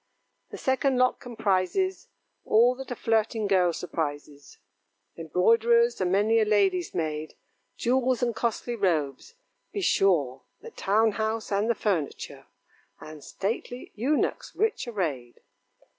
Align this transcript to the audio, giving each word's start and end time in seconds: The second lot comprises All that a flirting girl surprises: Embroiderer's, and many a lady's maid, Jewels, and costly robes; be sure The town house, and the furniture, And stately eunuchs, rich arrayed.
The 0.49 0.57
second 0.57 0.97
lot 0.97 1.19
comprises 1.19 2.07
All 2.43 2.73
that 2.73 2.89
a 2.89 2.95
flirting 2.95 3.45
girl 3.45 3.71
surprises: 3.71 4.57
Embroiderer's, 5.15 6.01
and 6.01 6.11
many 6.11 6.39
a 6.39 6.43
lady's 6.43 6.95
maid, 6.95 7.35
Jewels, 7.77 8.23
and 8.23 8.35
costly 8.35 8.75
robes; 8.75 9.35
be 9.71 9.81
sure 9.81 10.41
The 10.61 10.71
town 10.71 11.11
house, 11.11 11.51
and 11.51 11.69
the 11.69 11.75
furniture, 11.75 12.47
And 12.99 13.23
stately 13.23 13.91
eunuchs, 13.93 14.55
rich 14.55 14.87
arrayed. 14.87 15.39